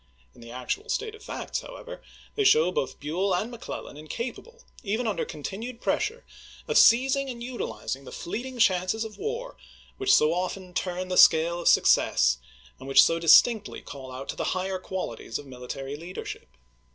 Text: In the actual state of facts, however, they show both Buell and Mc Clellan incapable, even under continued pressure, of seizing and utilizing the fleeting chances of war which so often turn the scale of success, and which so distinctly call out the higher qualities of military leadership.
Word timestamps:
In 0.33 0.41
the 0.41 0.49
actual 0.49 0.89
state 0.89 1.13
of 1.13 1.23
facts, 1.23 1.61
however, 1.61 2.01
they 2.33 2.43
show 2.43 2.71
both 2.71 2.99
Buell 2.99 3.35
and 3.35 3.51
Mc 3.51 3.61
Clellan 3.61 3.97
incapable, 3.97 4.63
even 4.81 5.05
under 5.05 5.25
continued 5.25 5.79
pressure, 5.79 6.25
of 6.67 6.79
seizing 6.79 7.29
and 7.29 7.43
utilizing 7.43 8.03
the 8.03 8.11
fleeting 8.11 8.57
chances 8.57 9.05
of 9.05 9.19
war 9.19 9.57
which 9.97 10.11
so 10.11 10.33
often 10.33 10.73
turn 10.73 11.09
the 11.09 11.17
scale 11.19 11.59
of 11.61 11.67
success, 11.67 12.39
and 12.79 12.87
which 12.87 13.03
so 13.03 13.19
distinctly 13.19 13.83
call 13.83 14.11
out 14.11 14.29
the 14.35 14.43
higher 14.57 14.79
qualities 14.79 15.37
of 15.37 15.45
military 15.45 15.95
leadership. 15.95 16.47